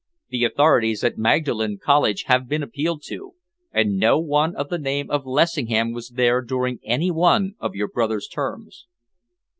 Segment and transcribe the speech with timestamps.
[0.29, 3.35] The authorities at Magdalen College have been appealed to,
[3.71, 7.87] and no one of the name of Lessingham was there during any one of your
[7.87, 8.87] brother's terms."